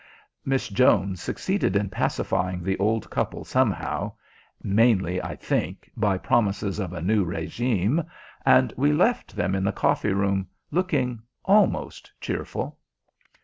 [0.43, 4.13] Miss Jones succeeded in pacifying the old couple somehow
[4.63, 8.07] mainly, I think, by promises of a new régime
[8.43, 12.79] and we left them in the coffee room looking almost cheerful.